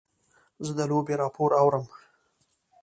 [0.65, 1.85] زه د لوبې راپور اورم.